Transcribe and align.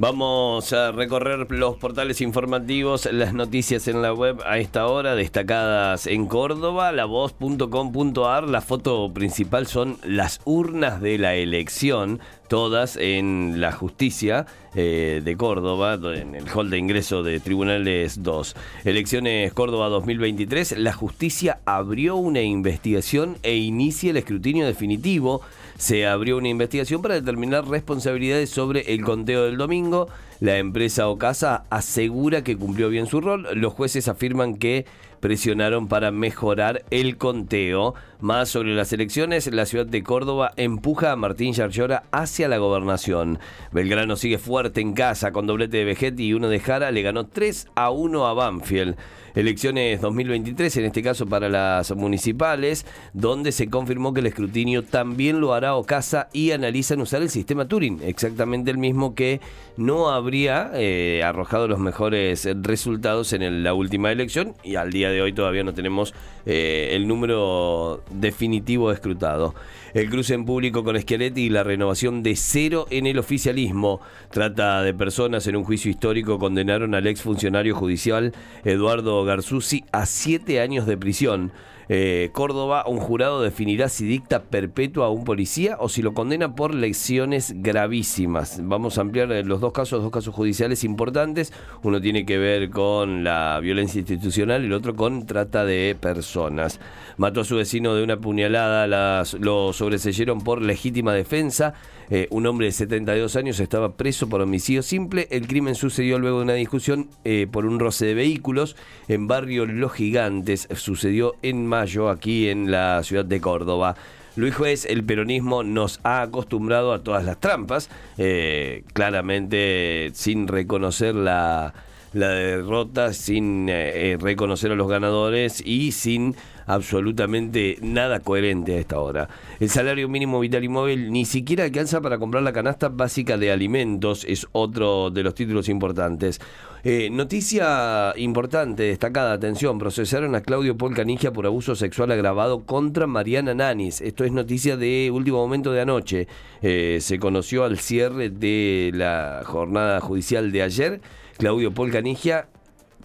Vamos 0.00 0.72
a 0.72 0.90
recorrer 0.90 1.46
los 1.52 1.76
portales 1.76 2.20
informativos, 2.20 3.08
las 3.12 3.32
noticias 3.32 3.86
en 3.86 4.02
la 4.02 4.12
web 4.12 4.40
a 4.44 4.58
esta 4.58 4.88
hora, 4.88 5.14
destacadas 5.14 6.08
en 6.08 6.26
Córdoba, 6.26 6.90
lavoz.com.ar. 6.90 8.48
La 8.48 8.60
foto 8.60 9.12
principal 9.14 9.68
son 9.68 9.98
las 10.02 10.40
urnas 10.44 11.00
de 11.00 11.16
la 11.18 11.36
elección, 11.36 12.18
todas 12.48 12.96
en 12.96 13.60
la 13.60 13.70
justicia 13.70 14.46
eh, 14.74 15.22
de 15.24 15.36
Córdoba, 15.36 15.94
en 16.12 16.34
el 16.34 16.48
hall 16.48 16.70
de 16.70 16.78
ingreso 16.78 17.22
de 17.22 17.38
Tribunales 17.38 18.20
2. 18.20 18.56
Elecciones 18.84 19.52
Córdoba 19.52 19.88
2023, 19.90 20.76
la 20.76 20.92
justicia 20.92 21.60
abrió 21.66 22.16
una 22.16 22.42
investigación 22.42 23.36
e 23.44 23.54
inicia 23.54 24.10
el 24.10 24.16
escrutinio 24.16 24.66
definitivo 24.66 25.42
se 25.76 26.06
abrió 26.06 26.36
una 26.36 26.48
investigación 26.48 27.02
para 27.02 27.14
determinar 27.14 27.66
responsabilidades 27.66 28.50
sobre 28.50 28.94
el 28.94 29.02
conteo 29.02 29.44
del 29.44 29.56
domingo. 29.56 30.08
La 30.40 30.58
empresa 30.58 31.08
Ocasa 31.08 31.64
asegura 31.70 32.44
que 32.44 32.56
cumplió 32.56 32.88
bien 32.88 33.06
su 33.06 33.20
rol. 33.20 33.46
Los 33.54 33.72
jueces 33.72 34.08
afirman 34.08 34.56
que 34.56 34.86
presionaron 35.24 35.88
para 35.88 36.10
mejorar 36.10 36.84
el 36.90 37.16
conteo. 37.16 37.94
Más 38.20 38.50
sobre 38.50 38.74
las 38.74 38.92
elecciones, 38.92 39.46
la 39.46 39.64
ciudad 39.64 39.86
de 39.86 40.02
Córdoba 40.02 40.52
empuja 40.58 41.12
a 41.12 41.16
Martín 41.16 41.54
Yarlora 41.54 42.02
hacia 42.12 42.46
la 42.46 42.58
gobernación. 42.58 43.38
Belgrano 43.72 44.16
sigue 44.16 44.36
fuerte 44.36 44.82
en 44.82 44.92
casa 44.92 45.32
con 45.32 45.46
doblete 45.46 45.78
de 45.78 45.86
Vegetti 45.86 46.26
y 46.26 46.34
uno 46.34 46.50
de 46.50 46.60
Jara. 46.60 46.90
Le 46.90 47.00
ganó 47.00 47.26
3 47.26 47.68
a 47.74 47.90
1 47.90 48.26
a 48.26 48.34
Banfield 48.34 48.96
elecciones 49.34 50.00
2023, 50.00 50.76
en 50.76 50.84
este 50.84 51.02
caso 51.02 51.26
para 51.26 51.48
las 51.48 51.94
municipales, 51.94 52.86
donde 53.12 53.52
se 53.52 53.68
confirmó 53.68 54.14
que 54.14 54.20
el 54.20 54.26
escrutinio 54.26 54.84
también 54.84 55.40
lo 55.40 55.54
hará 55.54 55.74
Ocasa 55.74 56.28
y 56.32 56.52
analizan 56.52 57.00
usar 57.00 57.22
el 57.22 57.30
sistema 57.30 57.66
Turing, 57.66 58.00
exactamente 58.04 58.70
el 58.70 58.78
mismo 58.78 59.14
que 59.14 59.40
no 59.76 60.10
habría 60.10 60.70
eh, 60.74 61.22
arrojado 61.24 61.66
los 61.66 61.80
mejores 61.80 62.48
resultados 62.62 63.32
en 63.32 63.64
la 63.64 63.74
última 63.74 64.12
elección 64.12 64.54
y 64.62 64.76
al 64.76 64.92
día 64.92 65.10
de 65.10 65.13
hoy 65.22 65.32
todavía 65.32 65.64
no 65.64 65.74
tenemos 65.74 66.14
eh, 66.46 66.90
el 66.92 67.06
número 67.08 68.02
definitivo 68.10 68.92
escrutado. 68.92 69.54
El 69.94 70.10
cruce 70.10 70.34
en 70.34 70.44
público 70.44 70.82
con 70.82 71.00
Schiaretti 71.00 71.42
y 71.42 71.50
la 71.50 71.62
renovación 71.62 72.24
de 72.24 72.34
cero 72.34 72.86
en 72.90 73.06
el 73.06 73.16
oficialismo. 73.16 74.00
Trata 74.32 74.82
de 74.82 74.92
personas 74.92 75.46
en 75.46 75.54
un 75.54 75.62
juicio 75.62 75.88
histórico 75.88 76.40
condenaron 76.40 76.96
al 76.96 77.06
exfuncionario 77.06 77.76
judicial 77.76 78.32
Eduardo 78.64 79.24
Garzuzzi 79.24 79.84
a 79.92 80.04
siete 80.06 80.60
años 80.60 80.86
de 80.86 80.96
prisión. 80.96 81.52
Eh, 81.88 82.30
Córdoba, 82.32 82.84
un 82.86 82.98
jurado 82.98 83.42
definirá 83.42 83.88
si 83.88 84.06
dicta 84.06 84.44
perpetua 84.44 85.06
a 85.06 85.10
un 85.10 85.24
policía 85.24 85.76
o 85.78 85.88
si 85.88 86.02
lo 86.02 86.14
condena 86.14 86.54
por 86.54 86.74
lesiones 86.74 87.52
gravísimas. 87.56 88.60
Vamos 88.62 88.96
a 88.96 89.02
ampliar 89.02 89.30
eh, 89.32 89.44
los 89.44 89.60
dos 89.60 89.72
casos, 89.72 90.02
dos 90.02 90.10
casos 90.10 90.34
judiciales 90.34 90.84
importantes. 90.84 91.52
Uno 91.82 92.00
tiene 92.00 92.24
que 92.24 92.38
ver 92.38 92.70
con 92.70 93.22
la 93.24 93.60
violencia 93.60 93.98
institucional 93.98 94.62
y 94.62 94.66
el 94.66 94.72
otro 94.72 94.94
con 94.96 95.26
trata 95.26 95.64
de 95.64 95.96
personas. 96.00 96.80
Mató 97.16 97.42
a 97.42 97.44
su 97.44 97.56
vecino 97.56 97.94
de 97.94 98.02
una 98.02 98.16
puñalada, 98.16 98.86
las, 98.86 99.34
lo 99.34 99.72
sobreseyeron 99.84 100.40
por 100.40 100.62
legítima 100.62 101.12
defensa. 101.12 101.74
Eh, 102.10 102.26
un 102.30 102.46
hombre 102.46 102.66
de 102.66 102.72
72 102.72 103.36
años 103.36 103.60
estaba 103.60 103.96
preso 103.96 104.28
por 104.28 104.40
homicidio 104.40 104.82
simple. 104.82 105.28
El 105.30 105.46
crimen 105.46 105.74
sucedió 105.74 106.18
luego 106.18 106.38
de 106.38 106.44
una 106.44 106.54
discusión 106.54 107.08
por 107.50 107.66
un 107.66 107.78
roce 107.78 108.06
de 108.06 108.14
vehículos 108.14 108.76
en 109.08 109.26
barrio 109.26 109.66
Los 109.66 109.92
Gigantes. 109.92 110.68
Sucedió 110.74 111.34
en 111.42 111.66
mayo 111.66 112.08
aquí 112.08 112.48
en 112.48 112.70
la 112.70 113.02
ciudad 113.02 113.24
de 113.24 113.40
Córdoba. 113.40 113.96
Luis 114.36 114.56
Juez, 114.56 114.84
el 114.86 115.04
peronismo 115.04 115.62
nos 115.62 116.00
ha 116.02 116.22
acostumbrado 116.22 116.92
a 116.92 117.04
todas 117.04 117.24
las 117.24 117.38
trampas, 117.38 117.88
eh, 118.18 118.82
claramente 118.92 120.10
sin 120.14 120.48
reconocer 120.48 121.14
la, 121.14 121.72
derrota, 122.12 123.12
sin 123.12 123.68
eh, 123.68 124.12
eh, 124.12 124.18
reconocer 124.20 124.72
a 124.72 124.74
los 124.74 124.88
ganadores 124.88 125.62
y 125.64 125.92
sin 125.92 126.34
absolutamente 126.66 127.78
nada 127.82 128.20
coherente 128.20 128.74
a 128.76 128.78
esta 128.78 129.00
hora. 129.00 129.28
El 129.60 129.68
salario 129.68 130.08
mínimo 130.08 130.40
vital 130.40 130.64
y 130.64 130.68
móvil 130.68 131.12
ni 131.12 131.24
siquiera 131.24 131.64
alcanza 131.64 132.00
para 132.00 132.18
comprar 132.18 132.42
la 132.42 132.52
canasta 132.52 132.88
básica 132.88 133.36
de 133.36 133.52
alimentos, 133.52 134.24
es 134.24 134.46
otro 134.52 135.10
de 135.10 135.22
los 135.22 135.34
títulos 135.34 135.68
importantes. 135.68 136.40
Eh, 136.86 137.08
noticia 137.10 138.12
importante, 138.16 138.82
destacada, 138.82 139.32
atención, 139.32 139.78
procesaron 139.78 140.34
a 140.34 140.42
Claudio 140.42 140.76
Paul 140.76 140.94
Canigia 140.94 141.32
por 141.32 141.46
abuso 141.46 141.74
sexual 141.74 142.12
agravado 142.12 142.66
contra 142.66 143.06
Mariana 143.06 143.54
Nanis. 143.54 144.02
Esto 144.02 144.24
es 144.24 144.32
noticia 144.32 144.76
de 144.76 145.10
último 145.10 145.38
momento 145.38 145.72
de 145.72 145.80
anoche. 145.80 146.28
Eh, 146.60 146.98
se 147.00 147.18
conoció 147.18 147.64
al 147.64 147.78
cierre 147.78 148.28
de 148.28 148.90
la 148.92 149.42
jornada 149.46 149.98
judicial 150.00 150.52
de 150.52 150.60
ayer. 150.60 151.00
Claudio 151.38 151.72
Paul 151.72 151.90
Canigia 151.90 152.48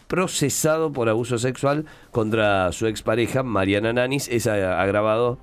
procesado 0.10 0.92
por 0.92 1.08
abuso 1.08 1.38
sexual 1.38 1.86
contra 2.10 2.72
su 2.72 2.88
expareja 2.88 3.44
Mariana 3.44 3.94
Nanis, 3.94 4.28
es 4.28 4.48
agravado 4.48 5.38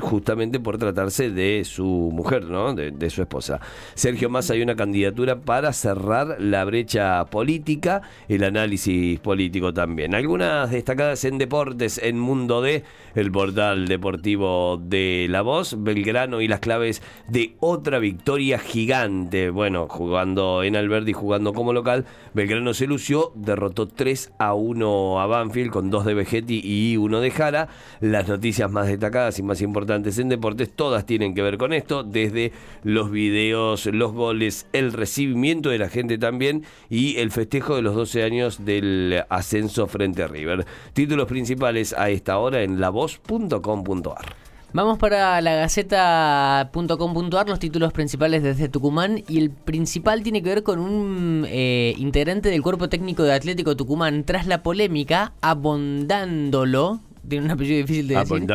justamente 0.00 0.60
por 0.60 0.78
tratarse 0.78 1.30
de 1.30 1.64
su 1.64 2.10
mujer, 2.12 2.44
¿no? 2.44 2.74
De, 2.74 3.10
su 3.10 3.22
esposa. 3.22 3.60
Sergio 3.94 4.28
Massa 4.28 4.54
hay 4.54 4.62
una 4.62 4.74
candidatura 4.74 5.40
para 5.40 5.72
cerrar 5.72 6.36
la 6.40 6.64
brecha 6.64 7.24
política, 7.26 8.02
el 8.28 8.42
análisis 8.44 9.20
político 9.20 9.72
también. 9.72 10.14
Algunas 10.14 10.70
destacadas 10.70 11.24
en 11.24 11.38
deportes 11.38 11.98
en 12.02 12.18
Mundo 12.18 12.60
D, 12.62 12.82
el 13.14 13.30
portal 13.30 13.86
deportivo 13.86 14.76
de 14.82 15.26
La 15.30 15.42
Voz, 15.42 15.76
Belgrano 15.82 16.40
y 16.40 16.48
las 16.48 16.60
claves 16.60 17.00
de 17.28 17.54
otra 17.60 17.98
victoria 17.98 18.58
gigante. 18.58 19.50
Bueno, 19.50 19.86
jugando 19.88 20.62
en 20.62 20.76
Alberdi, 20.76 21.12
jugando 21.12 21.52
como 21.52 21.72
local, 21.72 22.04
Belgrano 22.34 22.74
se 22.74 22.86
lució, 22.86 23.32
derrotó 23.36 23.86
3 23.86 24.32
a 24.38 24.54
1 24.54 25.20
a 25.20 25.26
Banfield 25.26 25.70
con 25.70 25.90
dos 25.90 26.04
de 26.04 26.14
Vegetti 26.14 26.60
y 26.62 26.96
uno 26.96 27.20
de 27.20 27.30
Jara. 27.30 27.68
Las 28.00 28.28
noticias 28.28 28.70
más 28.70 28.88
destacadas 28.88 29.38
y 29.38 29.42
más 29.42 29.62
importantes 29.62 29.85
en 29.94 30.28
deportes, 30.28 30.70
todas 30.70 31.06
tienen 31.06 31.34
que 31.34 31.42
ver 31.42 31.58
con 31.58 31.72
esto, 31.72 32.02
desde 32.02 32.52
los 32.82 33.10
videos, 33.10 33.86
los 33.86 34.12
goles, 34.12 34.66
el 34.72 34.92
recibimiento 34.92 35.70
de 35.70 35.78
la 35.78 35.88
gente 35.88 36.18
también 36.18 36.64
y 36.90 37.16
el 37.18 37.30
festejo 37.30 37.76
de 37.76 37.82
los 37.82 37.94
12 37.94 38.22
años 38.22 38.64
del 38.64 39.24
ascenso 39.28 39.86
frente 39.86 40.22
a 40.22 40.26
River. 40.26 40.66
Títulos 40.92 41.26
principales 41.26 41.94
a 41.96 42.10
esta 42.10 42.38
hora 42.38 42.62
en 42.62 42.80
lavoz.com.ar. 42.80 44.46
Vamos 44.72 44.98
para 44.98 45.40
la 45.40 45.54
gaceta.com.ar, 45.54 47.48
los 47.48 47.58
títulos 47.58 47.94
principales 47.94 48.42
desde 48.42 48.68
Tucumán 48.68 49.22
y 49.26 49.38
el 49.38 49.48
principal 49.50 50.22
tiene 50.22 50.42
que 50.42 50.50
ver 50.50 50.62
con 50.62 50.80
un 50.80 51.46
eh, 51.48 51.94
integrante 51.96 52.50
del 52.50 52.60
cuerpo 52.60 52.88
técnico 52.90 53.22
de 53.22 53.32
Atlético 53.32 53.74
Tucumán 53.74 54.24
tras 54.24 54.46
la 54.46 54.62
polémica 54.62 55.32
abondándolo 55.40 57.00
tiene 57.28 57.44
un 57.44 57.50
apellido 57.50 57.78
difícil 57.78 58.08
de 58.08 58.16
decir. 58.16 58.46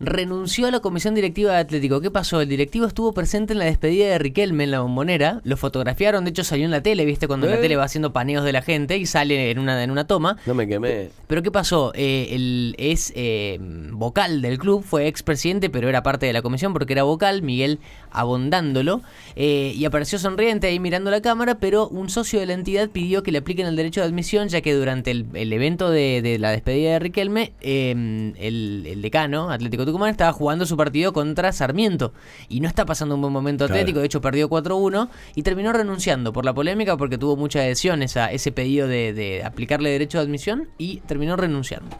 Renunció 0.00 0.66
a 0.66 0.70
la 0.70 0.80
comisión 0.80 1.14
directiva 1.14 1.52
de 1.52 1.58
Atlético. 1.58 2.00
¿Qué 2.00 2.10
pasó? 2.10 2.40
El 2.40 2.48
directivo 2.48 2.86
estuvo 2.86 3.12
presente 3.12 3.52
en 3.52 3.58
la 3.58 3.64
despedida 3.64 4.06
de 4.06 4.18
Riquelme 4.18 4.64
en 4.64 4.70
la 4.70 4.80
bombonera. 4.80 5.40
Lo 5.44 5.56
fotografiaron, 5.56 6.24
de 6.24 6.30
hecho 6.30 6.44
salió 6.44 6.64
en 6.64 6.70
la 6.70 6.82
tele, 6.82 7.04
¿viste? 7.04 7.26
Cuando 7.26 7.46
la 7.46 7.56
¿Eh? 7.56 7.60
tele 7.60 7.76
va 7.76 7.84
haciendo 7.84 8.12
paneos 8.12 8.44
de 8.44 8.52
la 8.52 8.62
gente 8.62 8.96
y 8.96 9.06
sale 9.06 9.50
en 9.50 9.58
una, 9.58 9.82
en 9.82 9.90
una 9.90 10.06
toma. 10.06 10.36
No 10.46 10.54
me 10.54 10.66
quemé. 10.66 11.10
Pero 11.26 11.42
¿qué 11.42 11.50
pasó? 11.50 11.92
Eh, 11.94 12.28
el, 12.32 12.74
es 12.78 13.12
eh, 13.16 13.58
vocal 13.60 14.42
del 14.42 14.58
club, 14.58 14.82
fue 14.82 15.06
expresidente, 15.06 15.70
pero 15.70 15.88
era 15.88 16.02
parte 16.02 16.26
de 16.26 16.32
la 16.32 16.42
comisión 16.42 16.72
porque 16.72 16.92
era 16.92 17.02
vocal, 17.02 17.42
Miguel 17.42 17.78
Abondándolo. 18.10 19.02
y 19.36 19.84
apareció 19.84 20.18
sonriente 20.18 20.66
ahí 20.66 20.80
mirando 20.80 21.10
la 21.10 21.20
cámara, 21.20 21.58
pero 21.58 21.88
un 21.88 22.10
socio 22.10 22.40
de 22.40 22.46
la 22.46 22.54
entidad 22.54 22.90
pidió 22.90 23.22
que 23.22 23.32
le 23.32 23.38
apliquen 23.38 23.66
el 23.66 23.76
derecho 23.76 24.00
de 24.00 24.06
admisión, 24.06 24.48
ya 24.48 24.60
que 24.60 24.74
durante 24.74 25.10
el, 25.10 25.52
evento 25.52 25.90
de, 25.90 26.20
de, 26.22 26.38
la 26.38 26.50
despedida 26.50 26.92
de 26.92 26.98
Riquelme 26.98 27.52
el, 27.60 28.98
decano, 29.02 29.50
Atlético 29.50 29.84
Tucumán, 29.86 30.10
estaba 30.10 30.32
jugando 30.32 30.66
su 30.66 30.76
partido 30.76 31.12
contra 31.12 31.52
Sarmiento. 31.52 32.12
Y 32.48 32.60
no 32.60 32.68
está 32.68 32.84
pasando 32.86 33.14
un 33.14 33.20
buen 33.20 33.32
momento 33.32 33.64
Atlético, 33.64 34.00
de 34.00 34.06
hecho 34.06 34.20
perdió 34.20 34.48
4-1 34.48 35.08
y 35.34 35.42
terminó 35.42 35.72
renunciando 35.72 36.32
por 36.32 36.44
la 36.44 36.52
polémica 36.52 36.96
porque 36.96 37.18
tuvo 37.18 37.36
mucha 37.36 37.60
adhesión 37.60 38.02
a 38.02 38.30
ese 38.32 38.52
pedido 38.52 38.88
de, 38.88 39.12
de 39.12 39.44
aplicarle 39.44 39.90
derecho 39.90 40.18
de 40.18 40.24
admisión 40.24 40.68
y 40.78 41.00
terminó 41.00 41.36
renunciando. 41.36 41.96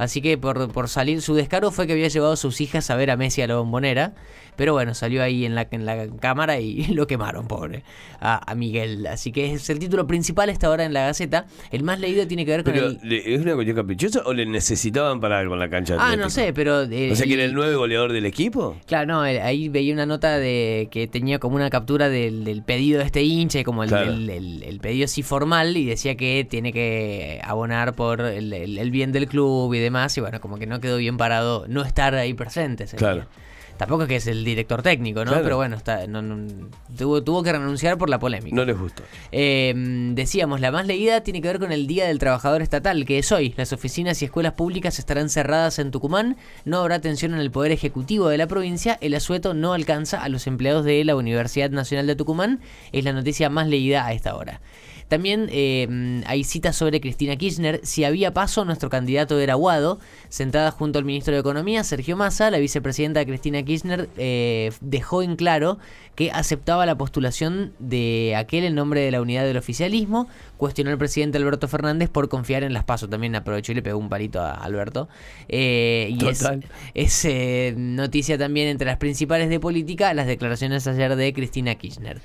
Así 0.00 0.22
que 0.22 0.38
por, 0.38 0.72
por 0.72 0.88
salir, 0.88 1.20
su 1.20 1.34
descaro 1.34 1.70
fue 1.70 1.86
que 1.86 1.92
había 1.92 2.08
llevado 2.08 2.32
a 2.32 2.36
sus 2.36 2.62
hijas 2.62 2.88
a 2.88 2.96
ver 2.96 3.10
a 3.10 3.18
Messi 3.18 3.42
a 3.42 3.46
la 3.46 3.56
bombonera. 3.56 4.14
Pero 4.56 4.72
bueno, 4.72 4.94
salió 4.94 5.22
ahí 5.22 5.44
en 5.44 5.54
la, 5.54 5.68
en 5.70 5.86
la 5.86 6.06
cámara 6.20 6.60
y 6.60 6.84
lo 6.94 7.06
quemaron, 7.06 7.46
pobre, 7.46 7.82
a, 8.20 8.54
Miguel. 8.54 9.06
Así 9.06 9.32
que 9.32 9.52
es 9.52 9.68
el 9.70 9.78
título 9.78 10.06
principal 10.06 10.50
esta 10.50 10.70
hora 10.70 10.84
en 10.84 10.92
la 10.92 11.06
Gaceta. 11.06 11.46
El 11.70 11.82
más 11.82 12.00
leído 12.00 12.26
tiene 12.26 12.44
que 12.44 12.50
ver 12.50 12.64
con 12.64 12.74
el... 12.74 12.98
¿Es 13.10 13.40
una 13.40 13.54
cuestión 13.54 13.76
caprichosa 13.76 14.22
o 14.24 14.32
le 14.32 14.46
necesitaban 14.46 15.20
para 15.20 15.38
algo 15.38 15.54
en 15.54 15.60
la 15.60 15.70
cancha? 15.70 15.96
Ah, 15.98 16.16
no 16.16 16.30
sé, 16.30 16.52
pero... 16.52 16.82
Eh, 16.82 17.10
o 17.12 17.16
sea, 17.16 17.26
que 17.26 17.34
era 17.34 17.44
el 17.44 17.54
nueve 17.54 17.74
goleador 17.74 18.12
del 18.12 18.26
equipo. 18.26 18.76
Claro, 18.86 19.06
no, 19.06 19.26
eh, 19.26 19.40
ahí 19.40 19.68
veía 19.68 19.94
una 19.94 20.06
nota 20.06 20.38
de 20.38 20.88
que 20.90 21.08
tenía 21.08 21.38
como 21.38 21.56
una 21.56 21.70
captura 21.70 22.08
del, 22.08 22.62
pedido 22.66 23.00
de 23.00 23.04
este 23.04 23.22
hincha, 23.22 23.64
como 23.64 23.84
el, 23.84 23.92
el, 23.92 24.80
pedido 24.80 25.04
así 25.04 25.22
formal, 25.22 25.76
y 25.76 25.84
decía 25.84 26.16
que 26.16 26.46
tiene 26.48 26.72
que 26.72 27.40
abonar 27.44 27.94
por 27.94 28.20
el, 28.20 28.90
bien 28.90 29.12
del 29.12 29.26
club 29.26 29.72
y 29.74 29.78
demás 29.78 29.89
demás, 29.90 30.16
y 30.16 30.20
bueno, 30.20 30.40
como 30.40 30.56
que 30.58 30.66
no 30.66 30.80
quedó 30.80 30.96
bien 30.96 31.16
parado 31.16 31.64
no 31.68 31.82
estar 31.82 32.14
ahí 32.14 32.32
presente. 32.34 32.84
ese 32.84 32.96
Claro. 32.96 33.16
día. 33.16 33.26
Tampoco 33.80 34.02
es 34.02 34.08
que 34.10 34.16
es 34.16 34.26
el 34.26 34.44
director 34.44 34.82
técnico, 34.82 35.20
¿no? 35.24 35.30
Claro. 35.30 35.42
Pero 35.44 35.56
bueno, 35.56 35.74
está, 35.76 36.06
no- 36.06 36.20
no- 36.20 36.68
tuvo, 36.98 37.22
tuvo 37.24 37.42
que 37.42 37.50
renunciar 37.50 37.96
por 37.96 38.10
la 38.10 38.18
polémica. 38.18 38.54
No 38.54 38.64
les 38.66 38.78
gustó. 38.78 39.02
Eh, 39.32 39.72
decíamos, 40.14 40.60
la 40.60 40.70
más 40.70 40.86
leída 40.86 41.22
tiene 41.22 41.40
que 41.40 41.48
ver 41.48 41.58
con 41.58 41.72
el 41.72 41.86
Día 41.86 42.06
del 42.06 42.18
Trabajador 42.18 42.60
Estatal, 42.60 43.06
que 43.06 43.18
es 43.18 43.32
hoy. 43.32 43.54
Las 43.56 43.72
oficinas 43.72 44.20
y 44.20 44.26
escuelas 44.26 44.52
públicas 44.52 44.98
estarán 44.98 45.30
cerradas 45.30 45.78
en 45.78 45.90
Tucumán, 45.90 46.36
no 46.66 46.78
habrá 46.80 46.96
atención 46.96 47.32
en 47.32 47.40
el 47.40 47.50
Poder 47.50 47.72
Ejecutivo 47.72 48.28
de 48.28 48.36
la 48.36 48.46
provincia, 48.46 48.98
el 49.00 49.14
asueto 49.14 49.54
no 49.54 49.72
alcanza 49.72 50.22
a 50.22 50.28
los 50.28 50.46
empleados 50.46 50.84
de 50.84 51.02
la 51.04 51.16
Universidad 51.16 51.70
Nacional 51.70 52.06
de 52.06 52.16
Tucumán, 52.16 52.60
es 52.92 53.02
la 53.04 53.14
noticia 53.14 53.48
más 53.48 53.66
leída 53.66 54.04
a 54.04 54.12
esta 54.12 54.36
hora. 54.36 54.60
También 55.08 55.48
eh, 55.50 56.22
hay 56.28 56.44
citas 56.44 56.76
sobre 56.76 57.00
Cristina 57.00 57.34
Kirchner. 57.34 57.80
Si 57.82 58.04
había 58.04 58.32
paso, 58.32 58.64
nuestro 58.64 58.90
candidato 58.90 59.40
era 59.40 59.54
Guado. 59.54 59.98
Sentada 60.28 60.70
junto 60.70 61.00
al 61.00 61.04
ministro 61.04 61.34
de 61.34 61.40
Economía, 61.40 61.82
Sergio 61.82 62.16
Massa, 62.16 62.48
la 62.48 62.58
vicepresidenta 62.58 63.24
Cristina 63.24 63.60
Kirchner 63.64 63.69
eh, 64.16 64.72
dejó 64.80 65.22
en 65.22 65.36
claro 65.36 65.78
que 66.14 66.30
aceptaba 66.30 66.84
la 66.84 66.98
postulación 66.98 67.72
de 67.78 68.34
aquel 68.36 68.64
en 68.64 68.74
nombre 68.74 69.00
de 69.00 69.10
la 69.10 69.22
unidad 69.22 69.44
del 69.44 69.56
oficialismo. 69.56 70.28
Cuestionó 70.56 70.90
al 70.90 70.98
presidente 70.98 71.38
Alberto 71.38 71.66
Fernández 71.68 72.10
por 72.10 72.28
confiar 72.28 72.62
en 72.62 72.72
las 72.72 72.84
pasos. 72.84 73.08
También 73.08 73.34
aprovechó 73.34 73.72
y 73.72 73.76
le 73.76 73.82
pegó 73.82 73.98
un 73.98 74.08
palito 74.08 74.40
a 74.40 74.52
Alberto. 74.52 75.08
Eh, 75.48 76.14
y 76.18 76.26
es, 76.26 76.40
Total. 76.40 76.64
es, 76.94 77.24
eh, 77.24 77.74
noticia 77.76 78.36
también 78.36 78.68
entre 78.68 78.86
las 78.86 78.98
principales 78.98 79.48
de 79.48 79.60
política 79.60 80.12
las 80.12 80.26
declaraciones 80.26 80.86
ayer 80.86 81.16
de 81.16 81.32
Cristina 81.32 81.74
Kirchner. 81.76 82.20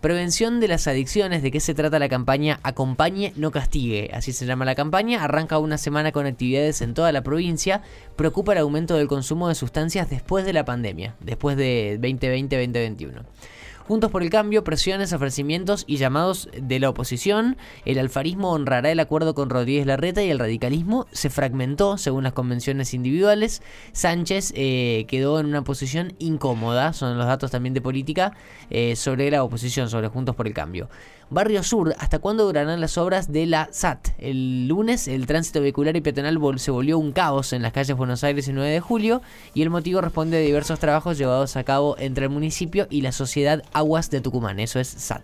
Prevención 0.00 0.60
de 0.60 0.68
las 0.68 0.86
adicciones, 0.86 1.42
¿de 1.42 1.50
qué 1.50 1.60
se 1.60 1.74
trata 1.74 1.98
la 1.98 2.08
campaña 2.08 2.58
Acompañe, 2.62 3.34
no 3.36 3.50
castigue? 3.50 4.10
Así 4.14 4.32
se 4.32 4.46
llama 4.46 4.64
la 4.64 4.74
campaña, 4.74 5.22
arranca 5.22 5.58
una 5.58 5.76
semana 5.76 6.10
con 6.10 6.24
actividades 6.24 6.80
en 6.80 6.94
toda 6.94 7.12
la 7.12 7.22
provincia, 7.22 7.82
preocupa 8.16 8.52
el 8.52 8.58
aumento 8.60 8.96
del 8.96 9.08
consumo 9.08 9.48
de 9.48 9.54
sustancias 9.54 10.08
después 10.08 10.46
de 10.46 10.54
la 10.54 10.64
pandemia, 10.64 11.16
después 11.20 11.58
de 11.58 11.98
2020-2021. 12.00 13.24
Juntos 13.90 14.12
por 14.12 14.22
el 14.22 14.30
Cambio, 14.30 14.62
presiones, 14.62 15.12
ofrecimientos 15.12 15.82
y 15.84 15.96
llamados 15.96 16.48
de 16.56 16.78
la 16.78 16.90
oposición. 16.90 17.56
El 17.84 17.98
alfarismo 17.98 18.52
honrará 18.52 18.92
el 18.92 19.00
acuerdo 19.00 19.34
con 19.34 19.50
Rodríguez 19.50 19.84
Larreta 19.84 20.22
y 20.22 20.30
el 20.30 20.38
radicalismo 20.38 21.08
se 21.10 21.28
fragmentó 21.28 21.98
según 21.98 22.22
las 22.22 22.32
convenciones 22.32 22.94
individuales. 22.94 23.62
Sánchez 23.90 24.52
eh, 24.54 25.06
quedó 25.08 25.40
en 25.40 25.46
una 25.46 25.64
posición 25.64 26.12
incómoda, 26.20 26.92
son 26.92 27.18
los 27.18 27.26
datos 27.26 27.50
también 27.50 27.74
de 27.74 27.80
política, 27.80 28.32
eh, 28.70 28.94
sobre 28.94 29.28
la 29.28 29.42
oposición, 29.42 29.90
sobre 29.90 30.06
Juntos 30.06 30.36
por 30.36 30.46
el 30.46 30.54
Cambio. 30.54 30.88
Barrio 31.32 31.62
Sur, 31.62 31.94
¿hasta 32.00 32.18
cuándo 32.18 32.44
durarán 32.44 32.80
las 32.80 32.98
obras 32.98 33.30
de 33.30 33.46
la 33.46 33.68
SAT? 33.70 34.08
El 34.18 34.66
lunes 34.66 35.06
el 35.06 35.26
tránsito 35.26 35.60
vehicular 35.60 35.96
y 35.96 36.00
peatonal 36.00 36.40
se 36.58 36.72
volvió 36.72 36.98
un 36.98 37.12
caos 37.12 37.52
en 37.52 37.62
las 37.62 37.72
calles 37.72 37.96
Buenos 37.96 38.24
Aires 38.24 38.48
y 38.48 38.52
9 38.52 38.68
de 38.68 38.80
julio 38.80 39.22
y 39.54 39.62
el 39.62 39.70
motivo 39.70 40.00
responde 40.00 40.38
a 40.38 40.40
diversos 40.40 40.80
trabajos 40.80 41.18
llevados 41.18 41.54
a 41.54 41.62
cabo 41.62 41.94
entre 42.00 42.24
el 42.24 42.30
municipio 42.30 42.88
y 42.90 43.02
la 43.02 43.12
sociedad 43.12 43.62
Aguas 43.80 44.10
de 44.10 44.20
Tucumán, 44.20 44.60
eso 44.60 44.78
es 44.78 44.88
SAT. 44.88 45.22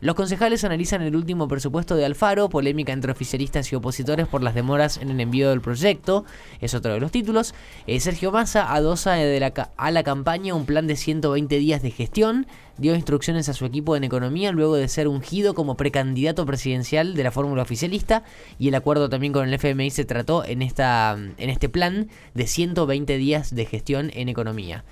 Los 0.00 0.14
concejales 0.14 0.62
analizan 0.62 1.00
el 1.00 1.16
último 1.16 1.48
presupuesto 1.48 1.96
de 1.96 2.04
Alfaro, 2.04 2.50
polémica 2.50 2.92
entre 2.92 3.12
oficialistas 3.12 3.72
y 3.72 3.76
opositores 3.76 4.28
por 4.28 4.42
las 4.42 4.54
demoras 4.54 4.98
en 4.98 5.08
el 5.08 5.18
envío 5.20 5.48
del 5.48 5.62
proyecto, 5.62 6.26
es 6.60 6.74
otro 6.74 6.92
de 6.92 7.00
los 7.00 7.10
títulos. 7.10 7.54
Eh, 7.86 7.98
Sergio 8.00 8.30
Massa 8.30 8.74
adosa 8.74 9.14
a 9.14 9.90
la 9.90 10.02
campaña 10.02 10.54
un 10.54 10.66
plan 10.66 10.86
de 10.86 10.96
120 10.96 11.56
días 11.56 11.80
de 11.80 11.90
gestión, 11.92 12.46
dio 12.76 12.94
instrucciones 12.94 13.48
a 13.48 13.54
su 13.54 13.64
equipo 13.64 13.96
en 13.96 14.04
economía 14.04 14.52
luego 14.52 14.76
de 14.76 14.88
ser 14.88 15.08
ungido 15.08 15.54
como 15.54 15.78
precandidato 15.78 16.44
presidencial 16.44 17.14
de 17.14 17.24
la 17.24 17.30
fórmula 17.30 17.62
oficialista 17.62 18.22
y 18.58 18.68
el 18.68 18.74
acuerdo 18.74 19.08
también 19.08 19.32
con 19.32 19.48
el 19.48 19.54
FMI 19.54 19.90
se 19.90 20.04
trató 20.04 20.44
en 20.44 20.60
este 20.60 21.68
plan 21.70 22.10
de 22.34 22.46
120 22.46 23.16
días 23.16 23.54
de 23.54 23.64
gestión 23.64 24.10
en 24.12 24.28
economía. 24.28 24.84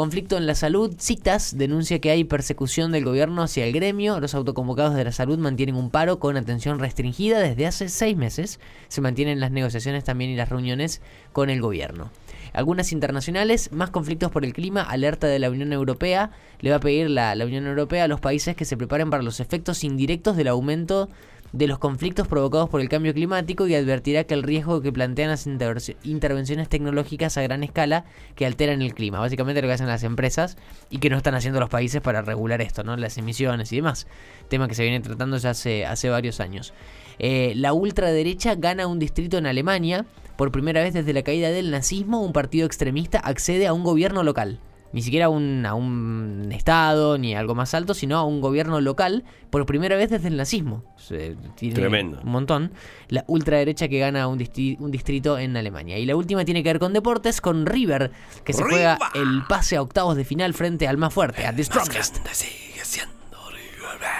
Conflicto 0.00 0.38
en 0.38 0.46
la 0.46 0.54
salud, 0.54 0.94
citas, 0.98 1.58
denuncia 1.58 1.98
que 1.98 2.10
hay 2.10 2.24
persecución 2.24 2.90
del 2.90 3.04
gobierno 3.04 3.42
hacia 3.42 3.66
el 3.66 3.74
gremio, 3.74 4.18
los 4.18 4.34
autoconvocados 4.34 4.94
de 4.94 5.04
la 5.04 5.12
salud 5.12 5.36
mantienen 5.36 5.74
un 5.74 5.90
paro 5.90 6.18
con 6.18 6.38
atención 6.38 6.78
restringida 6.78 7.38
desde 7.38 7.66
hace 7.66 7.90
seis 7.90 8.16
meses, 8.16 8.60
se 8.88 9.02
mantienen 9.02 9.40
las 9.40 9.50
negociaciones 9.50 10.02
también 10.02 10.30
y 10.30 10.36
las 10.36 10.48
reuniones 10.48 11.02
con 11.34 11.50
el 11.50 11.60
gobierno. 11.60 12.10
Algunas 12.54 12.92
internacionales, 12.92 13.72
más 13.72 13.90
conflictos 13.90 14.30
por 14.30 14.46
el 14.46 14.54
clima, 14.54 14.80
alerta 14.80 15.26
de 15.26 15.38
la 15.38 15.50
Unión 15.50 15.70
Europea, 15.70 16.30
le 16.60 16.70
va 16.70 16.76
a 16.76 16.80
pedir 16.80 17.10
la, 17.10 17.34
la 17.34 17.44
Unión 17.44 17.66
Europea 17.66 18.04
a 18.04 18.08
los 18.08 18.20
países 18.20 18.56
que 18.56 18.64
se 18.64 18.78
preparen 18.78 19.10
para 19.10 19.22
los 19.22 19.38
efectos 19.38 19.84
indirectos 19.84 20.34
del 20.34 20.48
aumento 20.48 21.10
de 21.52 21.66
los 21.66 21.78
conflictos 21.78 22.28
provocados 22.28 22.68
por 22.68 22.80
el 22.80 22.88
cambio 22.88 23.12
climático 23.12 23.66
y 23.66 23.74
advertirá 23.74 24.24
que 24.24 24.34
el 24.34 24.42
riesgo 24.42 24.80
que 24.82 24.92
plantean 24.92 25.30
las 25.30 25.46
intervenci- 25.46 25.96
intervenciones 26.04 26.68
tecnológicas 26.68 27.36
a 27.36 27.42
gran 27.42 27.64
escala 27.64 28.04
que 28.36 28.46
alteran 28.46 28.82
el 28.82 28.94
clima. 28.94 29.18
Básicamente 29.18 29.60
lo 29.60 29.68
que 29.68 29.74
hacen 29.74 29.88
las 29.88 30.04
empresas 30.04 30.56
y 30.90 30.98
que 30.98 31.10
no 31.10 31.16
están 31.16 31.34
haciendo 31.34 31.58
los 31.58 31.68
países 31.68 32.00
para 32.00 32.22
regular 32.22 32.60
esto, 32.60 32.84
¿no? 32.84 32.96
Las 32.96 33.18
emisiones 33.18 33.72
y 33.72 33.76
demás. 33.76 34.06
Tema 34.48 34.68
que 34.68 34.74
se 34.74 34.82
viene 34.82 35.00
tratando 35.00 35.38
ya 35.38 35.50
hace, 35.50 35.86
hace 35.86 36.08
varios 36.08 36.40
años. 36.40 36.72
Eh, 37.18 37.52
la 37.56 37.72
ultraderecha 37.72 38.54
gana 38.54 38.86
un 38.86 38.98
distrito 38.98 39.38
en 39.38 39.46
Alemania. 39.46 40.06
Por 40.36 40.52
primera 40.52 40.82
vez 40.82 40.94
desde 40.94 41.12
la 41.12 41.22
caída 41.22 41.50
del 41.50 41.70
nazismo, 41.70 42.22
un 42.22 42.32
partido 42.32 42.64
extremista 42.64 43.18
accede 43.18 43.66
a 43.66 43.72
un 43.72 43.84
gobierno 43.84 44.22
local. 44.22 44.58
Ni 44.92 45.02
siquiera 45.02 45.26
a 45.26 45.28
un, 45.28 45.64
a 45.66 45.74
un 45.74 46.48
estado 46.52 47.16
ni 47.16 47.34
algo 47.34 47.54
más 47.54 47.74
alto, 47.74 47.94
sino 47.94 48.16
a 48.18 48.24
un 48.24 48.40
gobierno 48.40 48.80
local 48.80 49.24
por 49.50 49.64
primera 49.66 49.96
vez 49.96 50.10
desde 50.10 50.28
el 50.28 50.36
nazismo. 50.36 50.82
Se- 50.96 51.36
tiene 51.56 51.74
Tremendo. 51.76 52.20
Un 52.24 52.30
montón. 52.30 52.72
La 53.08 53.24
ultraderecha 53.28 53.86
que 53.88 53.98
gana 54.00 54.26
un, 54.26 54.38
distri- 54.38 54.76
un 54.80 54.90
distrito 54.90 55.38
en 55.38 55.56
Alemania. 55.56 55.96
Y 55.98 56.06
la 56.06 56.16
última 56.16 56.44
tiene 56.44 56.62
que 56.64 56.70
ver 56.70 56.78
con 56.80 56.92
deportes, 56.92 57.40
con 57.40 57.66
River, 57.66 58.10
que 58.44 58.52
se 58.52 58.62
juega 58.64 58.98
el 59.14 59.42
pase 59.48 59.76
a 59.76 59.82
octavos 59.82 60.16
de 60.16 60.24
final 60.24 60.54
frente 60.54 60.88
al 60.88 60.96
más 60.96 61.14
fuerte, 61.14 61.46
a 61.46 61.54
The 61.54 61.62
Strongest. 61.64 62.18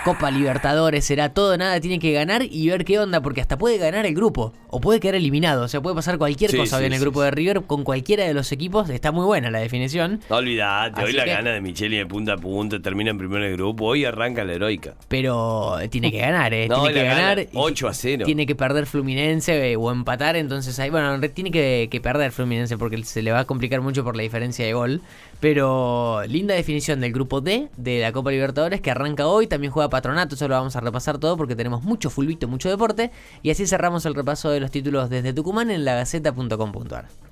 Copa 0.05 0.31
Libertadores, 0.31 1.05
será 1.05 1.29
todo, 1.35 1.59
nada, 1.59 1.79
tiene 1.79 1.99
que 1.99 2.13
ganar 2.13 2.43
y 2.49 2.69
ver 2.71 2.87
qué 2.87 2.99
onda, 2.99 3.21
porque 3.21 3.43
hasta 3.43 3.59
puede 3.59 3.77
ganar 3.77 4.07
el 4.07 4.15
grupo, 4.15 4.55
o 4.69 4.81
puede 4.81 4.99
quedar 4.99 5.15
eliminado, 5.17 5.65
o 5.65 5.69
sea, 5.69 5.83
puede 5.83 5.95
pasar 5.95 6.17
cualquier 6.17 6.51
Sí, 6.51 6.57
cosa 6.57 6.79
sí, 6.79 6.85
en 6.87 6.93
el 6.93 6.99
sí, 6.99 7.05
grupo 7.05 7.21
de 7.23 7.31
River 7.31 7.63
con 7.67 7.85
cualquiera 7.85 8.25
de 8.25 8.33
los 8.33 8.51
equipos, 8.51 8.89
está 8.89 9.13
muy 9.13 9.27
buena 9.27 9.51
la 9.51 9.59
definición, 9.59 10.21
No 10.31 10.37
olvidate, 10.37 11.05
hoy 11.05 11.13
la 11.13 11.25
que- 11.25 11.31
gana 11.33 11.51
de 11.51 11.61
Micheli 11.61 11.99
de 11.99 12.07
punta 12.07 12.33
a 12.33 12.37
punta, 12.39 12.81
termina 12.81 13.11
en 13.11 13.19
primer 13.19 13.53
grupo, 13.53 13.85
hoy 13.85 14.07
arranca 14.07 14.43
la 14.43 14.55
heroica. 14.55 14.95
pero 15.09 15.77
tiene 15.91 16.11
que 16.11 16.19
ganar, 16.19 16.55
¿eh? 16.55 16.67
No, 16.67 16.81
tiene 16.85 16.95
que 16.95 17.05
gana 17.05 17.21
ganar. 17.21 17.41
y 17.41 17.49
8 17.53 17.89
a 17.89 17.93
0. 17.93 18.25
Tiene 18.25 18.47
que 18.47 18.55
perder 18.55 18.87
Fluminense 18.87 19.73
eh, 19.73 19.77
o 19.77 19.93
empatar, 19.93 20.35
entonces 20.37 20.79
ahí, 20.79 20.89
bueno, 20.89 21.21
tiene 21.35 21.51
que, 21.51 21.89
que 21.91 22.01
perder 22.01 22.33
Fluminense 22.33 22.79
porque 22.79 23.03
se 23.05 23.21
le 23.21 23.33
va 23.33 23.41
a 23.41 23.45
complicar 23.45 23.83
mucho 23.83 24.03
por 24.03 24.17
la 24.17 24.23
diferencia 24.23 24.65
de 24.65 24.73
gol. 24.73 25.03
Pero 25.41 26.23
linda 26.29 26.55
definición 26.55 27.01
del 27.01 27.13
grupo 27.13 27.41
D 27.41 27.71
de 27.77 28.01
la 28.01 28.13
Copa 28.13 28.31
Libertadores 28.31 28.81
que 28.81 28.91
arranca 28.91 29.27
hoy, 29.27 29.47
también 29.47 29.73
juega 29.73 29.89
Patronato, 29.89 30.35
eso 30.35 30.47
lo 30.47 30.55
vamos 30.55 30.77
a 30.77 30.81
repasar 30.81 31.19
todo 31.19 31.37
porque 31.37 31.57
tenemos 31.57 31.83
mucho 31.83 32.11
fulbito, 32.11 32.47
mucho 32.47 32.69
deporte. 32.69 33.11
Y 33.43 33.51
así 33.51 33.67
cerramos 33.67 34.05
el 34.05 34.15
repaso 34.15 34.51
de 34.51 34.61
los 34.61 34.71
títulos 34.71 35.09
desde 35.09 35.33
Tucumán 35.33 35.71
en 35.71 35.85
lagaceta.com.ar. 35.85 37.30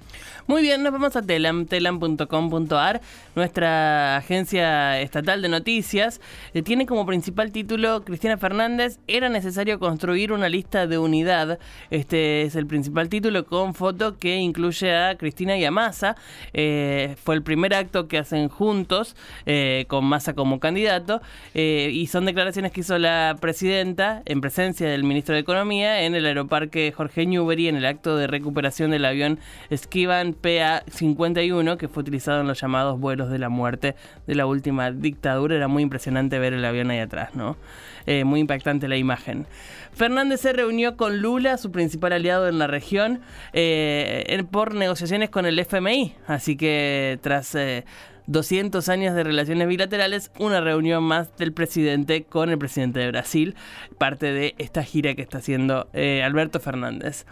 Muy 0.49 0.63
bien, 0.63 0.83
nos 0.83 0.95
vamos 0.95 1.15
a 1.15 1.21
Telam, 1.21 1.67
telam.com.ar, 1.67 3.03
nuestra 3.35 4.17
agencia 4.17 4.99
estatal 4.99 5.43
de 5.43 5.51
noticias. 5.51 6.23
eh, 6.55 6.63
tiene 6.63 6.87
como 6.87 7.05
principal 7.05 7.53
título 7.53 8.03
Cristina 8.03 8.39
Fernández, 8.39 8.99
era 9.07 9.29
necesario 9.29 9.79
construir 9.79 10.33
una 10.33 10.49
lista 10.49 10.87
de 10.87 10.97
unidad. 10.97 11.59
Este 11.91 12.41
es 12.41 12.57
el 12.57 12.67
principal 12.67 13.11
título 13.11 13.45
con 13.45 13.75
foto 13.75 14.17
que 14.17 14.37
incluye 14.37 14.97
a 14.97 15.19
Cristina 15.19 15.59
y 15.59 15.67
a 15.67 15.71
Massa. 15.71 16.17
Eh, 16.55 17.17
fue 17.23 17.35
el 17.35 17.43
primer 17.43 17.75
acto 17.75 18.09
que 18.09 18.17
hacen 18.17 18.49
juntos, 18.49 19.17
eh, 19.45 19.85
con 19.87 20.07
Massa 20.07 20.33
como 20.33 20.61
candidato, 20.61 21.21
y 21.53 22.07
son 22.07 22.25
declaraciones 22.25 22.73
que 22.73 22.81
hizo 22.81 22.97
la 22.97 23.37
presidenta 23.39 24.23
en 24.25 24.41
presencia 24.41 24.89
del 24.89 25.05
ministro 25.05 25.35
de 25.35 25.43
Economía 25.43 26.05
en 26.05 26.15
el 26.15 26.25
aeroparque 26.25 26.91
Jorge 26.91 27.27
Newbery 27.27 27.69
en 27.69 27.77
el 27.77 27.85
acto 27.85 28.17
de 28.17 28.27
recuperación 28.27 28.91
del 28.91 29.05
avión 29.05 29.41
Skivan 29.71 30.38
PA-51 30.41 31.77
que 31.77 31.89
fue 31.89 32.03
utilizado 32.03 32.41
en 32.41 32.47
los 32.47 32.61
llamados 32.61 32.99
vuelos 32.99 33.31
de 33.31 33.39
la 33.39 33.49
muerte 33.49 33.95
de 34.27 34.35
la 34.35 34.47
última 34.47 34.91
dictadura. 34.91 35.57
Era 35.57 35.69
muy 35.69 35.83
impresionante 35.83 36.39
ver 36.39 36.53
el 36.53 36.65
avión 36.65 36.91
ahí 36.91 37.01
atrás, 37.01 37.35
¿no? 37.35 37.57
Eh, 38.07 38.25
muy 38.25 38.41
impactante 38.41 38.89
la 38.89 38.97
imagen. 38.97 39.47
Fernández 39.93 40.41
se 40.41 40.53
reunió 40.53 40.97
con 40.97 41.21
Lula, 41.21 41.59
su 41.59 41.71
principal 41.71 42.13
aliado 42.13 42.49
en 42.49 42.59
la 42.59 42.67
región, 42.67 43.21
eh, 43.53 44.45
por 44.51 44.75
negociaciones 44.75 45.31
con 45.31 45.45
el 45.47 45.59
FMI. 45.59 46.15
Así 46.27 46.57
que 46.57 47.19
tras... 47.23 47.55
eh, 47.55 47.85
200 48.29 48.89
años 48.91 49.15
de 49.15 49.25
relaciones 49.25 49.67
bilaterales, 49.67 50.31
una 50.39 50.61
reunión 50.61 51.03
más 51.03 51.35
del 51.39 51.53
presidente 51.53 52.25
con 52.25 52.51
el 52.51 52.59
presidente 52.59 53.01
de 53.01 53.09
Brasil, 53.09 53.57
parte 53.97 54.33
de 54.33 54.55
esta 54.59 54.85
gira 54.85 55.15
que 55.15 55.23
está 55.23 55.39
haciendo 55.39 55.89
eh, 55.95 56.23
Alberto 56.23 56.61
Fernández. 56.61 57.25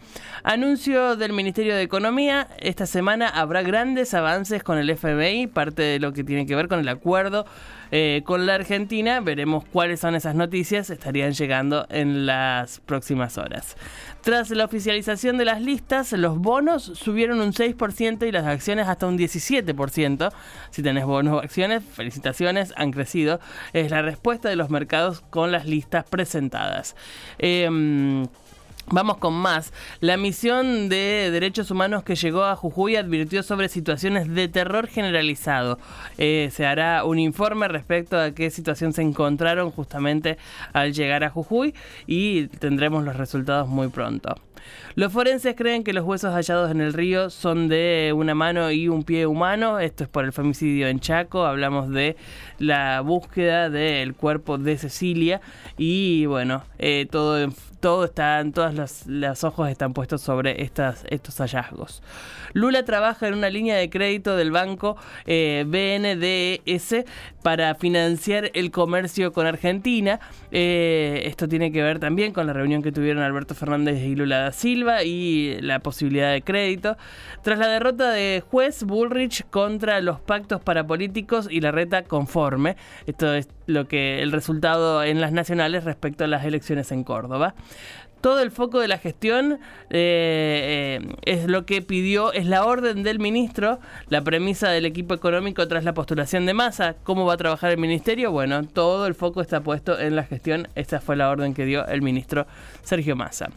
Anuncio 0.42 1.16
del 1.16 1.34
Ministerio 1.34 1.76
de 1.76 1.82
Economía, 1.82 2.48
esta 2.58 2.86
semana 2.86 3.28
habrá 3.28 3.62
grandes 3.62 4.14
avances 4.14 4.62
con 4.62 4.78
el 4.78 4.88
FMI, 4.88 5.48
parte 5.48 5.82
de 5.82 6.00
lo 6.00 6.14
que 6.14 6.24
tiene 6.24 6.46
que 6.46 6.56
ver 6.56 6.66
con 6.66 6.80
el 6.80 6.88
acuerdo 6.88 7.44
eh, 7.92 8.22
con 8.24 8.46
la 8.46 8.54
Argentina, 8.54 9.20
veremos 9.20 9.64
cuáles 9.64 10.00
son 10.00 10.14
esas 10.14 10.34
noticias, 10.34 10.90
estarían 10.90 11.32
llegando 11.32 11.86
en 11.88 12.26
las 12.26 12.80
próximas 12.80 13.38
horas. 13.38 13.76
Tras 14.22 14.50
la 14.50 14.64
oficialización 14.64 15.38
de 15.38 15.44
las 15.44 15.62
listas, 15.62 16.10
los 16.12 16.38
bonos 16.38 16.82
subieron 16.82 17.40
un 17.40 17.52
6% 17.52 18.26
y 18.26 18.32
las 18.32 18.44
acciones 18.44 18.88
hasta 18.88 19.06
un 19.06 19.16
17%. 19.16 20.32
Si 20.70 20.82
tenés 20.86 21.04
bonos 21.04 21.34
o 21.34 21.38
acciones, 21.40 21.82
felicitaciones, 21.82 22.72
han 22.76 22.92
crecido. 22.92 23.40
Es 23.72 23.90
la 23.90 24.02
respuesta 24.02 24.48
de 24.48 24.54
los 24.54 24.70
mercados 24.70 25.20
con 25.30 25.50
las 25.50 25.66
listas 25.66 26.04
presentadas. 26.04 26.94
Em, 27.38 28.28
Vamos 28.88 29.16
con 29.16 29.34
más. 29.34 29.72
La 30.00 30.16
misión 30.16 30.88
de 30.88 31.30
derechos 31.32 31.72
humanos 31.72 32.04
que 32.04 32.14
llegó 32.14 32.44
a 32.44 32.54
Jujuy 32.54 32.94
advirtió 32.94 33.42
sobre 33.42 33.68
situaciones 33.68 34.32
de 34.32 34.46
terror 34.46 34.86
generalizado. 34.86 35.80
Eh, 36.18 36.50
se 36.52 36.66
hará 36.66 37.04
un 37.04 37.18
informe 37.18 37.66
respecto 37.66 38.16
a 38.16 38.30
qué 38.30 38.48
situación 38.48 38.92
se 38.92 39.02
encontraron 39.02 39.72
justamente 39.72 40.38
al 40.72 40.92
llegar 40.92 41.24
a 41.24 41.30
Jujuy 41.30 41.74
y 42.06 42.46
tendremos 42.46 43.02
los 43.02 43.16
resultados 43.16 43.66
muy 43.66 43.88
pronto. 43.88 44.36
Los 44.94 45.12
forenses 45.12 45.54
creen 45.56 45.84
que 45.84 45.92
los 45.92 46.04
huesos 46.04 46.32
hallados 46.32 46.70
en 46.70 46.80
el 46.80 46.92
río 46.92 47.28
son 47.30 47.68
de 47.68 48.12
una 48.16 48.34
mano 48.34 48.70
y 48.70 48.88
un 48.88 49.04
pie 49.04 49.26
humano. 49.26 49.78
Esto 49.78 50.04
es 50.04 50.08
por 50.08 50.24
el 50.24 50.32
femicidio 50.32 50.88
en 50.88 51.00
Chaco. 51.00 51.44
Hablamos 51.44 51.90
de 51.90 52.16
la 52.58 53.00
búsqueda 53.02 53.68
del 53.68 54.14
cuerpo 54.14 54.58
de 54.58 54.78
Cecilia. 54.78 55.40
Y 55.76 56.26
bueno, 56.26 56.64
eh, 56.78 57.06
todo, 57.10 57.48
todo 57.80 58.06
está, 58.06 58.42
todos 58.52 58.74
los, 58.76 59.44
ojos 59.44 59.68
están 59.68 59.92
puestos 59.92 60.20
sobre 60.20 60.62
estas, 60.62 61.04
estos 61.08 61.36
hallazgos. 61.38 62.02
Lula 62.52 62.84
trabaja 62.84 63.26
en 63.28 63.34
una 63.34 63.50
línea 63.50 63.76
de 63.76 63.90
crédito 63.90 64.36
del 64.36 64.50
banco 64.50 64.96
eh, 65.26 65.64
BNDES 65.66 67.04
para 67.42 67.74
financiar 67.74 68.50
el 68.54 68.70
comercio 68.70 69.32
con 69.32 69.46
Argentina. 69.46 70.20
Eh, 70.50 71.22
esto 71.24 71.48
tiene 71.48 71.72
que 71.72 71.82
ver 71.82 71.98
también 71.98 72.32
con 72.32 72.46
la 72.46 72.52
reunión 72.52 72.82
que 72.82 72.92
tuvieron 72.92 73.22
Alberto 73.22 73.54
Fernández 73.54 74.02
y 74.02 74.14
Lula 74.14 74.38
da 74.38 74.52
Silva 74.52 75.02
y 75.02 75.60
la 75.60 75.80
posibilidad 75.80 76.32
de 76.32 76.42
crédito. 76.42 76.96
Tras 77.42 77.58
la 77.58 77.68
derrota 77.68 78.10
de 78.10 78.42
juez 78.50 78.84
Bullrich 78.84 79.44
contra 79.50 80.00
los 80.00 80.20
pactos 80.20 80.60
para 80.60 80.86
políticos 80.86 81.48
y 81.50 81.60
la 81.60 81.72
reta 81.72 82.04
conforme. 82.04 82.76
Esto 83.06 83.34
es 83.34 83.48
lo 83.66 83.88
que 83.88 84.22
el 84.22 84.32
resultado 84.32 85.02
en 85.02 85.20
las 85.20 85.32
nacionales 85.32 85.84
respecto 85.84 86.24
a 86.24 86.26
las 86.26 86.44
elecciones 86.44 86.92
en 86.92 87.04
Córdoba 87.04 87.54
todo 88.26 88.40
el 88.40 88.50
foco 88.50 88.80
de 88.80 88.88
la 88.88 88.98
gestión 88.98 89.60
eh, 89.88 90.98
eh, 91.00 91.16
es 91.22 91.46
lo 91.46 91.64
que 91.64 91.80
pidió, 91.80 92.32
es 92.32 92.44
la 92.44 92.64
orden 92.64 93.04
del 93.04 93.20
ministro, 93.20 93.78
la 94.08 94.20
premisa 94.22 94.68
del 94.68 94.84
equipo 94.84 95.14
económico 95.14 95.68
tras 95.68 95.84
la 95.84 95.94
postulación 95.94 96.44
de 96.44 96.52
masa, 96.52 96.96
cómo 97.04 97.24
va 97.24 97.34
a 97.34 97.36
trabajar 97.36 97.70
el 97.70 97.78
ministerio, 97.78 98.32
bueno, 98.32 98.66
todo 98.66 99.06
el 99.06 99.14
foco 99.14 99.42
está 99.42 99.60
puesto 99.60 99.96
en 99.96 100.16
la 100.16 100.24
gestión, 100.24 100.66
esta 100.74 101.00
fue 101.00 101.14
la 101.14 101.30
orden 101.30 101.54
que 101.54 101.66
dio 101.66 101.86
el 101.86 102.02
ministro 102.02 102.48
Sergio 102.82 103.14
Massa. 103.14 103.48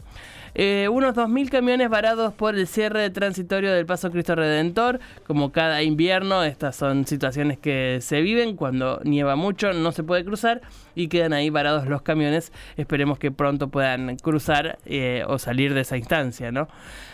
Eh, 0.54 0.88
unos 0.90 1.14
2.000 1.14 1.48
camiones 1.48 1.88
varados 1.88 2.34
por 2.34 2.56
el 2.56 2.66
cierre 2.66 3.10
transitorio 3.10 3.72
del 3.72 3.86
Paso 3.86 4.10
Cristo 4.10 4.34
Redentor. 4.34 5.00
Como 5.26 5.52
cada 5.52 5.82
invierno, 5.82 6.44
estas 6.44 6.76
son 6.76 7.06
situaciones 7.06 7.58
que 7.58 7.98
se 8.00 8.20
viven. 8.20 8.56
Cuando 8.56 9.00
nieva 9.04 9.36
mucho 9.36 9.72
no 9.72 9.92
se 9.92 10.02
puede 10.02 10.24
cruzar 10.24 10.60
y 10.94 11.08
quedan 11.08 11.32
ahí 11.32 11.50
varados 11.50 11.86
los 11.86 12.02
camiones. 12.02 12.52
Esperemos 12.76 13.18
que 13.18 13.30
pronto 13.30 13.68
puedan 13.68 14.16
cruzar 14.16 14.78
eh, 14.86 15.24
o 15.26 15.38
salir 15.38 15.74
de 15.74 15.82
esa 15.82 15.96
instancia, 15.96 16.50
¿no? 16.52 16.68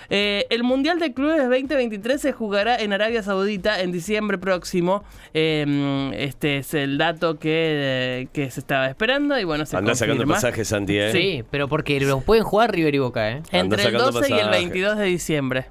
Eh, 0.09 0.47
el 0.51 0.63
Mundial 0.63 0.99
de 0.99 1.13
Clubes 1.13 1.39
2023 1.39 2.21
se 2.21 2.33
jugará 2.33 2.77
en 2.77 2.93
Arabia 2.93 3.23
Saudita 3.23 3.81
en 3.81 3.93
diciembre 3.93 4.39
próximo. 4.39 5.05
Em, 5.35 6.13
este 6.13 6.59
es 6.59 6.75
el 6.75 6.99
dato 6.99 7.39
que, 7.39 8.29
se 8.33 8.61
estaba 8.61 8.87
esperando 8.87 9.39
y 9.39 9.45
bueno, 9.45 9.67
se 9.67 9.77
Anda 9.77 9.95
sacando 9.95 10.25
pasajes, 10.27 10.69
Santi, 10.69 10.99
¿eh? 10.99 11.13
Sí, 11.13 11.45
pero 11.51 11.69
porque 11.69 12.01
lo 12.01 12.21
pueden 12.21 12.45
jugar 12.45 12.73
River 12.73 12.95
y 12.95 12.99
Boca, 12.99 13.26
¿eh? 13.31 13.43
Entre 13.53 13.85
el 13.85 13.93
12 13.95 14.31
y 14.31 14.39
el 14.39 14.51
22 14.51 14.99
de 14.99 15.05
diciembre. 15.05 15.67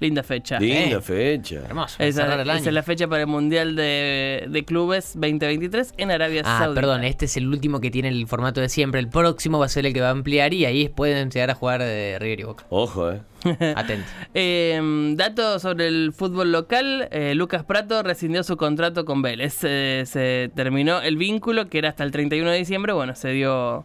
Linda 0.00 0.22
fecha. 0.22 0.60
Linda 0.60 0.98
eh, 0.98 1.00
fecha. 1.00 1.56
Hermoso. 1.56 1.96
Esa, 1.98 2.42
es 2.42 2.72
la 2.72 2.82
fecha 2.84 3.08
para 3.08 3.22
el 3.22 3.26
Mundial 3.26 3.74
de, 3.74 4.64
Clubes 4.64 5.14
2023 5.14 5.94
en 5.96 6.10
Arabia 6.12 6.42
ah, 6.44 6.58
Saudita. 6.60 6.80
perdón, 6.80 7.04
este 7.04 7.24
es 7.24 7.36
el 7.36 7.48
último 7.48 7.80
que 7.80 7.90
tiene 7.90 8.08
el 8.08 8.26
formato 8.28 8.60
de 8.60 8.68
siempre. 8.68 9.00
El 9.00 9.08
próximo 9.08 9.58
va 9.58 9.66
a 9.66 9.68
ser 9.68 9.86
el 9.86 9.92
que 9.92 10.00
va 10.00 10.08
a 10.08 10.12
ampliar 10.12 10.54
y 10.54 10.66
ahí 10.66 10.88
pueden 10.88 11.30
llegar 11.30 11.50
a 11.50 11.54
jugar 11.54 11.80
de 11.80 12.16
River 12.20 12.40
y 12.40 12.42
Boca. 12.44 12.64
Ojo, 12.70 13.10
eh. 13.10 13.20
Atento. 13.76 14.06
eh, 14.34 14.80
datos 15.16 15.62
sobre 15.62 15.88
el 15.88 16.12
fútbol 16.12 16.52
local. 16.52 17.08
Eh, 17.10 17.34
Lucas 17.34 17.64
Prato 17.64 18.02
rescindió 18.04 18.44
su 18.44 18.56
contrato 18.56 19.04
con 19.04 19.22
Vélez. 19.22 19.54
se 19.54 20.50
terminó 20.54 21.00
el 21.00 21.16
vínculo 21.16 21.68
que 21.68 21.78
era 21.78 21.88
hasta 21.88 22.04
el 22.04 22.12
31 22.12 22.50
de 22.50 22.58
diciembre. 22.58 22.92
Bueno, 22.92 23.16
se 23.16 23.30
dio 23.30 23.84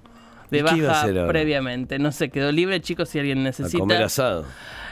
de 0.57 0.63
baja 0.63 1.27
previamente. 1.27 1.99
No 1.99 2.11
sé, 2.11 2.29
quedó 2.29 2.51
libre, 2.51 2.81
chicos, 2.81 3.09
si 3.09 3.19
alguien 3.19 3.43
necesita. 3.43 3.77
A 3.77 3.79
comer 3.79 4.03
asado. 4.03 4.45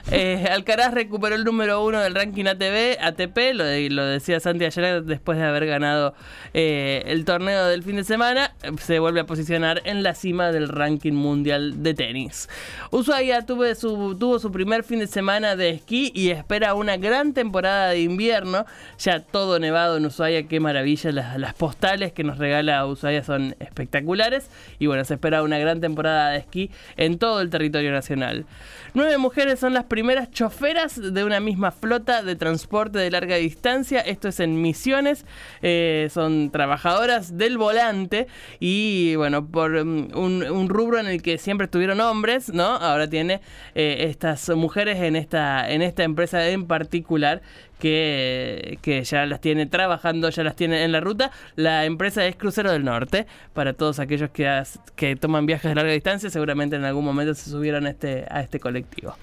Eh, 0.09 0.47
Alcaraz 0.51 0.93
recuperó 0.93 1.35
el 1.35 1.43
número 1.43 1.83
uno 1.83 1.99
del 1.99 2.15
ranking 2.15 2.45
ATP, 2.45 2.99
ATP 2.99 3.53
lo, 3.53 3.63
lo 3.63 4.05
decía 4.05 4.39
Santi 4.39 4.65
ayer 4.65 5.03
después 5.03 5.37
de 5.37 5.43
haber 5.43 5.67
ganado 5.67 6.15
eh, 6.53 7.03
el 7.05 7.23
torneo 7.23 7.67
del 7.67 7.83
fin 7.83 7.97
de 7.97 8.03
semana, 8.03 8.55
se 8.79 8.99
vuelve 8.99 9.19
a 9.19 9.25
posicionar 9.25 9.81
en 9.85 10.01
la 10.01 10.15
cima 10.15 10.51
del 10.51 10.69
ranking 10.69 11.13
mundial 11.13 11.83
de 11.83 11.93
tenis. 11.93 12.49
Ushuaia 12.89 13.45
tuvo 13.45 13.73
su, 13.75 14.17
tuvo 14.17 14.39
su 14.39 14.51
primer 14.51 14.83
fin 14.83 14.99
de 14.99 15.07
semana 15.07 15.55
de 15.55 15.69
esquí 15.69 16.11
y 16.15 16.29
espera 16.29 16.73
una 16.73 16.97
gran 16.97 17.33
temporada 17.33 17.89
de 17.89 18.01
invierno, 18.01 18.65
ya 18.97 19.19
todo 19.19 19.59
nevado 19.59 19.97
en 19.97 20.05
Ushuaia, 20.05 20.47
qué 20.47 20.59
maravilla, 20.59 21.11
las, 21.11 21.37
las 21.37 21.53
postales 21.53 22.11
que 22.11 22.23
nos 22.23 22.37
regala 22.37 22.85
Ushuaia 22.85 23.23
son 23.23 23.55
espectaculares 23.59 24.49
y 24.79 24.87
bueno, 24.87 25.05
se 25.05 25.13
espera 25.13 25.43
una 25.43 25.50
gran 25.59 25.81
temporada 25.81 26.31
de 26.31 26.39
esquí 26.39 26.71
en 26.97 27.17
todo 27.17 27.41
el 27.41 27.49
territorio 27.49 27.91
nacional. 27.91 28.45
Nueve 28.93 29.17
mujeres 29.17 29.59
son 29.59 29.73
las 29.73 29.85
primeras 29.85 30.31
choferas 30.31 30.99
de 31.01 31.23
una 31.23 31.39
misma 31.39 31.71
flota 31.71 32.23
de 32.23 32.35
transporte 32.35 32.99
de 32.99 33.09
larga 33.09 33.37
distancia. 33.37 34.01
Esto 34.01 34.27
es 34.27 34.41
en 34.41 34.61
Misiones. 34.61 35.25
Eh, 35.61 36.09
son 36.13 36.51
trabajadoras 36.51 37.37
del 37.37 37.57
volante 37.57 38.27
y 38.59 39.15
bueno, 39.15 39.47
por 39.47 39.85
mm, 39.85 40.09
un, 40.13 40.69
rubro 40.69 40.99
en 40.99 41.07
el 41.07 41.21
que 41.21 41.37
siempre 41.37 41.65
estuvieron 41.65 42.01
hombres, 42.01 42.49
¿no? 42.49 42.65
Ahora 42.65 43.09
tiene 43.09 43.39
eh, 43.75 44.07
estas 44.09 44.49
mujeres 44.49 44.99
en 44.99 45.15
esta, 45.15 45.71
en 45.71 45.81
esta 45.81 46.03
empresa 46.03 46.47
en 46.49 46.67
particular 46.67 47.41
que, 47.81 48.77
que, 48.83 49.03
ya 49.03 49.25
las 49.25 49.41
tiene 49.41 49.65
trabajando, 49.65 50.29
ya 50.29 50.43
las 50.43 50.55
tiene 50.55 50.83
en 50.83 50.91
la 50.91 50.99
ruta. 50.99 51.31
La 51.55 51.85
empresa 51.85 52.25
es 52.27 52.35
Crucero 52.35 52.71
del 52.71 52.85
Norte. 52.85 53.25
Para 53.53 53.73
todos 53.73 53.99
aquellos 53.99 54.29
que, 54.29 54.63
que 54.95 55.15
toman 55.15 55.47
viajes 55.47 55.69
de 55.69 55.75
larga 55.75 55.91
distancia, 55.91 56.29
seguramente 56.29 56.75
en 56.75 56.85
algún 56.85 57.03
momento 57.03 57.33
se 57.33 57.49
subieron 57.49 57.87
a 57.87 57.89
este, 57.89 58.25
a 58.29 58.41
este 58.41 58.59
colectivo. 58.59 59.15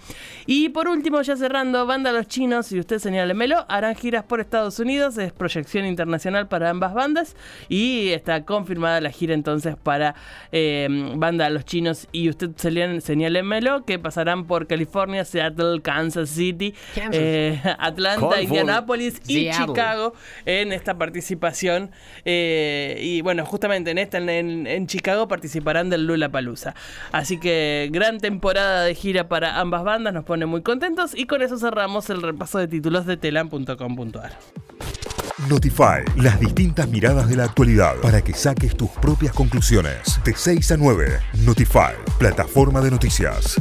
Y 0.45 0.71
por 0.71 0.89
último, 0.89 1.23
ya 1.23 1.37
cerrando, 1.37 1.87
Banda 1.87 2.11
Los 2.11 2.27
Chinos 2.27 2.73
y 2.73 2.81
usted 2.81 2.99
señálemelo, 2.99 3.65
harán 3.69 3.95
giras 3.95 4.25
por 4.25 4.41
Estados 4.41 4.81
Unidos. 4.81 5.17
Es 5.19 5.33
proyección 5.33 5.87
internacional 5.87 6.49
para 6.49 6.69
ambas 6.69 6.95
bandas. 6.95 7.37
Y 7.69 8.09
está 8.09 8.45
confirmada 8.45 9.01
la 9.01 9.11
gira 9.11 9.35
entonces 9.35 9.77
para 9.81 10.17
eh, 10.51 10.89
Banda 11.15 11.49
Los 11.49 11.65
Chinos 11.65 12.09
y 12.11 12.29
usted 12.29 12.51
señálemelo, 12.57 13.85
que 13.85 14.01
pasarán 14.01 14.47
por 14.47 14.67
California, 14.67 15.25
Seattle, 15.25 15.81
Kansas 15.81 16.31
City, 16.31 16.75
eh, 17.13 17.61
Atlanta 17.79 18.43
y 18.43 18.48
Indianapolis 18.49 19.21
y 19.27 19.51
Chicago 19.51 20.15
en 20.45 20.73
esta 20.73 20.99
participación. 20.99 21.91
Eh, 22.25 22.99
y 23.03 23.21
bueno, 23.23 23.45
justamente 23.45 23.91
en 23.91 23.99
esta, 23.99 24.19
en, 24.19 24.87
Chicago, 24.87 25.29
participarán 25.29 25.91
del 25.91 26.07
Lula 26.07 26.29
Palusa. 26.31 26.75
Así 27.13 27.39
que 27.39 27.89
gran 27.93 28.19
temporada 28.19 28.85
de 28.85 28.95
gira 28.95 29.29
para 29.29 29.61
ambas 29.61 29.85
bandas, 29.85 30.13
nos 30.15 30.25
pone 30.25 30.47
muy 30.47 30.63
contentos. 30.63 31.15
Y 31.15 31.27
con 31.27 31.43
eso 31.43 31.59
cerramos 31.59 32.11
el 32.11 32.23
repaso 32.23 32.59
de 32.59 32.69
títulos 32.69 33.07
de 33.07 33.17
telam.com.ar. 33.17 34.33
Notify, 35.49 36.03
las 36.17 36.41
distintas 36.41 36.89
miradas 36.89 37.29
de 37.29 37.37
la 37.37 37.45
actualidad 37.45 37.97
para 38.03 38.23
que 38.23 38.35
saques 38.35 38.77
tus 38.77 38.91
propias 38.91 39.33
conclusiones. 39.33 40.21
De 40.25 40.35
6 40.35 40.73
a 40.73 40.77
9, 40.77 41.21
Notify, 41.45 41.95
plataforma 42.19 42.81
de 42.81 42.91
noticias. 42.91 43.57